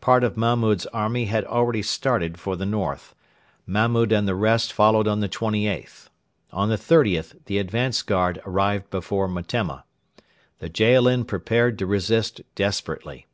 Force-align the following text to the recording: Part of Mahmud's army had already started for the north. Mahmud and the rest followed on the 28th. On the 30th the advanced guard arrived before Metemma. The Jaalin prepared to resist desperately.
Part 0.00 0.24
of 0.24 0.36
Mahmud's 0.36 0.86
army 0.86 1.26
had 1.26 1.44
already 1.44 1.82
started 1.82 2.36
for 2.40 2.56
the 2.56 2.66
north. 2.66 3.14
Mahmud 3.64 4.10
and 4.10 4.26
the 4.26 4.34
rest 4.34 4.72
followed 4.72 5.06
on 5.06 5.20
the 5.20 5.28
28th. 5.28 6.08
On 6.50 6.68
the 6.68 6.74
30th 6.74 7.44
the 7.44 7.58
advanced 7.58 8.04
guard 8.08 8.42
arrived 8.44 8.90
before 8.90 9.28
Metemma. 9.28 9.84
The 10.58 10.68
Jaalin 10.68 11.28
prepared 11.28 11.78
to 11.78 11.86
resist 11.86 12.40
desperately. 12.56 13.26